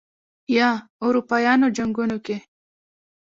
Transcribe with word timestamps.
یا 0.55 0.69
اروپايانو 1.05 1.67
جنګونو 1.77 2.17
کې 2.25 2.37